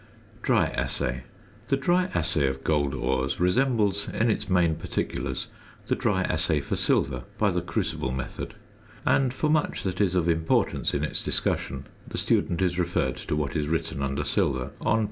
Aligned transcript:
DRY 0.41 0.69
ASSAY. 0.69 1.21
The 1.67 1.77
dry 1.77 2.05
assay 2.15 2.47
of 2.47 2.63
gold 2.63 2.95
ores 2.95 3.39
resembles 3.39 4.07
in 4.11 4.31
its 4.31 4.49
main 4.49 4.73
particulars 4.73 5.45
the 5.89 5.95
dry 5.95 6.23
assay 6.23 6.59
for 6.59 6.75
silver 6.75 7.25
by 7.37 7.51
the 7.51 7.61
crucible 7.61 8.11
method; 8.11 8.55
and 9.05 9.31
for 9.31 9.47
much 9.51 9.83
that 9.83 10.01
is 10.01 10.15
of 10.15 10.27
importance 10.27 10.95
in 10.95 11.03
its 11.03 11.21
discussion 11.21 11.85
the 12.07 12.17
student 12.17 12.63
is 12.63 12.79
referred 12.79 13.17
to 13.17 13.35
what 13.35 13.55
is 13.55 13.67
written 13.67 14.01
under 14.01 14.23
Silver 14.23 14.71
on 14.83 14.97
pp. 14.99 14.99